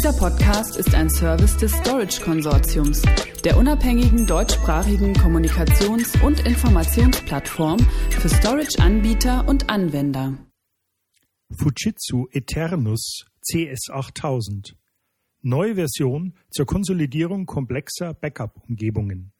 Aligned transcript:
Dieser 0.00 0.14
Podcast 0.14 0.78
ist 0.78 0.94
ein 0.94 1.10
Service 1.10 1.58
des 1.58 1.72
Storage 1.72 2.22
Konsortiums, 2.22 3.02
der 3.44 3.58
unabhängigen 3.58 4.26
deutschsprachigen 4.26 5.12
Kommunikations- 5.12 6.18
und 6.24 6.40
Informationsplattform 6.46 7.78
für 8.08 8.30
Storage-Anbieter 8.30 9.46
und 9.46 9.68
Anwender. 9.68 10.38
Fujitsu 11.54 12.28
Eternus 12.32 13.26
CS8000 13.44 14.72
Neue 15.42 15.74
Version 15.74 16.32
zur 16.50 16.64
Konsolidierung 16.64 17.44
komplexer 17.44 18.14
Backup-Umgebungen. 18.14 19.34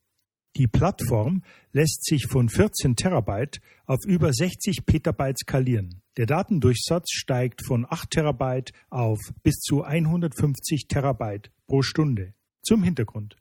Die 0.56 0.66
Plattform 0.66 1.42
lässt 1.72 2.04
sich 2.04 2.26
von 2.26 2.48
14 2.48 2.96
Terabyte 2.96 3.60
auf 3.86 4.00
über 4.06 4.32
60 4.32 4.84
Petabyte 4.84 5.38
skalieren. 5.38 6.02
Der 6.16 6.26
Datendurchsatz 6.26 7.12
steigt 7.12 7.64
von 7.64 7.86
8 7.88 8.10
Terabyte 8.10 8.72
auf 8.90 9.18
bis 9.42 9.60
zu 9.60 9.84
150 9.84 10.88
Terabyte 10.88 11.52
pro 11.66 11.82
Stunde. 11.82 12.34
Zum 12.62 12.82
Hintergrund. 12.82 13.36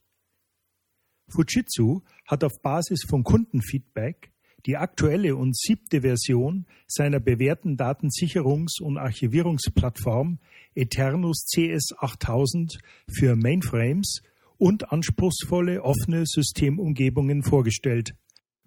Fujitsu 1.29 2.01
hat 2.27 2.43
auf 2.43 2.61
Basis 2.61 3.03
von 3.07 3.23
Kundenfeedback 3.23 4.31
die 4.65 4.77
aktuelle 4.77 5.35
und 5.35 5.57
siebte 5.57 6.01
Version 6.01 6.65
seiner 6.87 7.19
bewährten 7.19 7.77
Datensicherungs- 7.77 8.81
und 8.81 8.97
Archivierungsplattform 8.97 10.39
Eternus 10.75 11.45
CS8000 11.47 12.79
für 13.09 13.35
Mainframes 13.35 14.21
und 14.59 14.91
anspruchsvolle 14.91 15.81
offene 15.83 16.25
Systemumgebungen 16.25 17.41
vorgestellt. 17.41 18.11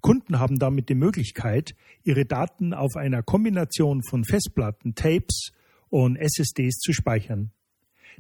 Kunden 0.00 0.40
haben 0.40 0.58
damit 0.58 0.88
die 0.88 0.96
Möglichkeit, 0.96 1.76
ihre 2.02 2.24
Daten 2.24 2.74
auf 2.74 2.96
einer 2.96 3.22
Kombination 3.22 4.02
von 4.02 4.24
Festplatten, 4.24 4.96
Tapes 4.96 5.52
und 5.90 6.16
SSDs 6.16 6.78
zu 6.78 6.92
speichern. 6.92 7.52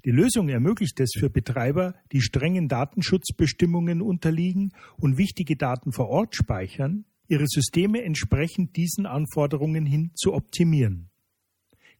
Die 0.04 0.10
Lösung 0.10 0.48
ermöglicht 0.48 1.00
es 1.00 1.12
für 1.18 1.30
Betreiber, 1.30 1.94
die 2.12 2.20
strengen 2.20 2.68
Datenschutzbestimmungen 2.68 4.00
unterliegen 4.00 4.72
und 4.96 5.18
wichtige 5.18 5.56
Daten 5.56 5.92
vor 5.92 6.08
Ort 6.08 6.36
speichern, 6.36 7.04
ihre 7.26 7.46
Systeme 7.46 8.02
entsprechend 8.02 8.76
diesen 8.76 9.06
Anforderungen 9.06 9.86
hin 9.86 10.12
zu 10.14 10.34
optimieren. 10.34 11.10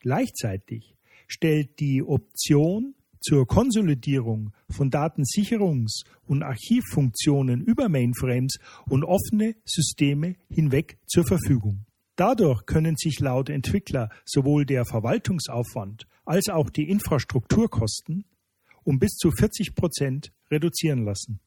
Gleichzeitig 0.01 0.97
stellt 1.27 1.81
die 1.81 2.03
Option 2.03 2.95
zur 3.23 3.47
Konsolidierung 3.47 4.53
von 4.69 4.91
Datensicherungs- 4.91 6.05
und 6.27 6.43
Archivfunktionen 6.43 7.63
über 7.63 7.89
Mainframes 7.89 8.59
und 8.89 9.05
offene 9.05 9.55
Systeme 9.65 10.37
hinweg 10.49 10.99
zur 11.07 11.25
Verfügung. 11.25 11.87
Dadurch 12.17 12.67
können 12.67 12.97
sich 12.97 13.21
laut 13.21 13.49
Entwickler 13.49 14.11
sowohl 14.25 14.67
der 14.67 14.85
Verwaltungsaufwand 14.85 16.07
als 16.25 16.49
auch 16.49 16.69
die 16.69 16.89
Infrastrukturkosten 16.89 18.27
um 18.85 18.99
bis 18.99 19.17
zu 19.17 19.31
40 19.31 19.75
Prozent 19.75 20.33
reduzieren 20.51 21.05
lassen. 21.05 21.41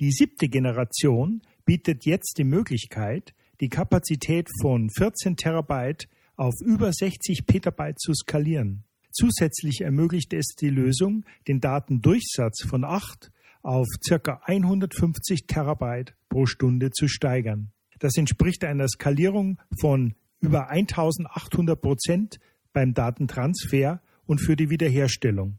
Die 0.00 0.10
siebte 0.10 0.48
Generation 0.48 1.42
bietet 1.64 2.04
jetzt 2.04 2.34
die 2.38 2.44
Möglichkeit, 2.44 3.34
die 3.60 3.68
Kapazität 3.68 4.48
von 4.60 4.90
14 4.96 5.36
Terabyte 5.36 6.08
auf 6.36 6.54
über 6.64 6.92
60 6.92 7.46
Petabyte 7.46 7.98
zu 7.98 8.12
skalieren. 8.14 8.84
Zusätzlich 9.12 9.82
ermöglicht 9.82 10.32
es 10.32 10.54
die 10.58 10.70
Lösung, 10.70 11.24
den 11.46 11.60
Datendurchsatz 11.60 12.64
von 12.66 12.84
8 12.84 13.30
auf 13.62 13.86
ca. 14.08 14.40
150 14.44 15.46
Terabyte 15.46 16.14
pro 16.28 16.46
Stunde 16.46 16.90
zu 16.90 17.08
steigern. 17.08 17.72
Das 17.98 18.16
entspricht 18.16 18.64
einer 18.64 18.88
Skalierung 18.88 19.60
von 19.80 20.14
über 20.40 20.70
1800 20.70 21.80
Prozent 21.80 22.40
beim 22.72 22.94
Datentransfer 22.94 24.00
und 24.26 24.40
für 24.40 24.56
die 24.56 24.70
Wiederherstellung. 24.70 25.58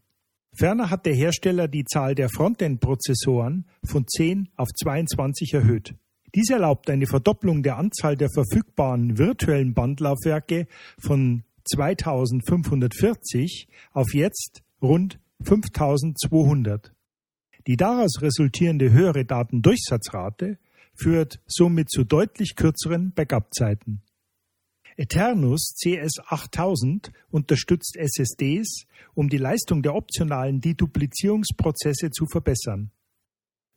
Ferner 0.56 0.90
hat 0.90 1.06
der 1.06 1.16
Hersteller 1.16 1.68
die 1.68 1.86
Zahl 1.86 2.16
der 2.16 2.30
Frontend-Prozessoren 2.30 3.66
von 3.84 4.06
10 4.08 4.50
auf 4.56 4.70
22 4.74 5.54
erhöht. 5.54 5.96
Dies 6.36 6.50
erlaubt 6.50 6.90
eine 6.90 7.06
Verdopplung 7.06 7.64
der 7.64 7.78
Anzahl 7.78 8.18
der 8.18 8.30
verfügbaren 8.30 9.18
virtuellen 9.18 9.74
Bandlaufwerke 9.74 10.68
von 11.00 11.44
2540 11.66 13.68
auf 13.92 14.14
jetzt 14.14 14.64
rund 14.82 15.20
5200. 15.44 16.94
Die 17.68 17.78
daraus 17.78 18.22
resultierende 18.22 18.92
höhere 18.92 19.26
Datendurchsatzrate 19.26 20.58
führt 20.96 21.40
somit 21.48 21.90
zu 21.90 22.04
deutlich 22.04 22.56
kürzeren 22.56 23.14
Backup-Zeiten. 23.14 24.02
Eternus 24.96 25.74
CS8000 25.82 27.12
unterstützt 27.32 27.98
SSDs, 27.98 28.86
um 29.16 29.30
die 29.30 29.38
Leistung 29.38 29.82
der 29.82 29.96
optionalen 29.96 30.62
Deduplizierungsprozesse 30.62 32.12
zu 32.12 32.28
verbessern. 32.28 32.92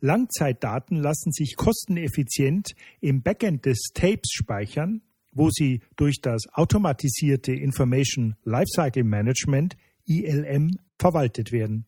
Langzeitdaten 0.01 0.99
lassen 0.99 1.33
sich 1.33 1.57
kosteneffizient 1.57 2.75
im 3.01 3.23
Backend 3.23 3.65
des 3.65 3.93
Tapes 3.95 4.31
speichern 4.31 5.01
wo 5.37 5.51
sie 5.51 5.81
durch 5.97 6.21
das 6.21 6.43
automatisierte 6.53 7.53
Information 7.53 8.37
Lifecycle 8.45 9.05
Management 9.05 9.77
ILM 10.07 10.79
verwaltet 10.99 11.53
werden. 11.53 11.87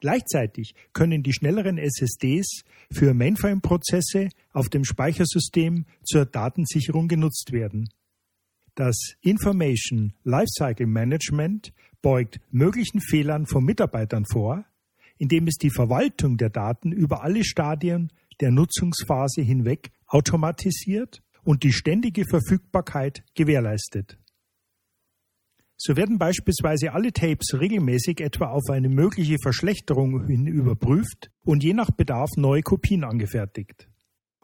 Gleichzeitig 0.00 0.74
können 0.92 1.24
die 1.24 1.32
schnelleren 1.32 1.76
SSDs 1.76 2.62
für 2.92 3.14
Mainframe-Prozesse 3.14 4.28
auf 4.52 4.68
dem 4.68 4.84
Speichersystem 4.84 5.86
zur 6.04 6.24
Datensicherung 6.24 7.08
genutzt 7.08 7.50
werden. 7.50 7.88
Das 8.76 9.14
Information 9.22 10.12
Lifecycle 10.22 10.86
Management 10.86 11.72
beugt 12.00 12.38
möglichen 12.50 13.00
Fehlern 13.00 13.46
von 13.46 13.64
Mitarbeitern 13.64 14.24
vor, 14.24 14.64
indem 15.16 15.48
es 15.48 15.56
die 15.56 15.70
Verwaltung 15.70 16.36
der 16.36 16.50
Daten 16.50 16.92
über 16.92 17.24
alle 17.24 17.42
Stadien 17.42 18.12
der 18.40 18.52
Nutzungsphase 18.52 19.42
hinweg 19.42 19.90
automatisiert 20.06 21.22
und 21.48 21.62
die 21.62 21.72
ständige 21.72 22.26
Verfügbarkeit 22.28 23.24
gewährleistet. 23.34 24.18
So 25.78 25.96
werden 25.96 26.18
beispielsweise 26.18 26.92
alle 26.92 27.10
Tapes 27.10 27.58
regelmäßig 27.58 28.20
etwa 28.20 28.48
auf 28.48 28.68
eine 28.68 28.90
mögliche 28.90 29.38
Verschlechterung 29.42 30.26
hin 30.26 30.46
überprüft 30.46 31.30
und 31.46 31.64
je 31.64 31.72
nach 31.72 31.90
Bedarf 31.90 32.28
neue 32.36 32.60
Kopien 32.60 33.02
angefertigt. 33.02 33.88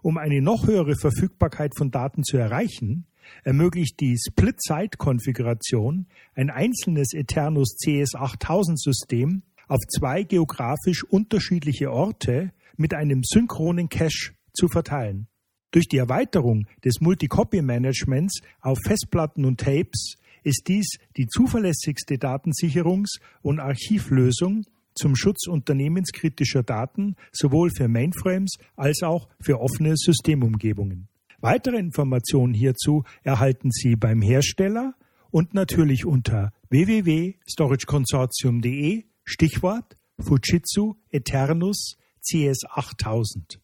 Um 0.01 0.17
eine 0.17 0.41
noch 0.41 0.67
höhere 0.67 0.97
Verfügbarkeit 0.97 1.73
von 1.77 1.91
Daten 1.91 2.25
zu 2.25 2.39
erreichen, 2.39 3.07
ermöglicht 3.43 4.01
die 4.01 4.17
Split-Site-Konfiguration 4.17 6.07
ein 6.35 6.49
einzelnes 6.49 7.13
Eternus 7.13 7.77
CS8000-System 7.85 9.43
auf 9.69 9.81
zwei 9.95 10.23
geografisch 10.23 11.05
unterschiedliche 11.05 11.93
Orte 11.93 12.55
mit 12.79 12.95
einem 12.95 13.21
synchronen 13.25 13.91
Cache 13.91 14.33
zu 14.55 14.69
verteilen. 14.69 15.29
Durch 15.75 15.89
die 15.89 15.99
Erweiterung 15.99 16.67
des 16.85 17.01
Multicopy-Managements 17.01 18.43
auf 18.61 18.79
Festplatten 18.87 19.45
und 19.45 19.59
Tapes 19.59 20.15
ist 20.45 20.69
dies 20.69 20.87
die 21.17 21.27
zuverlässigste 21.27 22.15
Datensicherungs- 22.15 23.19
und 23.43 23.59
Archivlösung 23.59 24.63
zum 24.95 25.17
Schutz 25.17 25.49
unternehmenskritischer 25.49 26.63
Daten 26.63 27.17
sowohl 27.33 27.71
für 27.77 27.89
Mainframes 27.89 28.53
als 28.77 29.03
auch 29.03 29.29
für 29.41 29.61
offene 29.61 29.97
Systemumgebungen. 29.97 31.09
Weitere 31.41 31.79
Informationen 31.79 32.55
hierzu 32.55 33.03
erhalten 33.25 33.73
Sie 33.73 33.97
beim 33.97 34.23
Hersteller 34.23 34.95
und 35.33 35.55
natürlich 35.55 36.07
unter 36.07 36.53
www.storageconsortium.de 36.69 39.07
Stichwort 39.25 39.97
Fujitsu 40.21 40.95
Eternus 41.11 41.97
CS8000. 42.23 43.64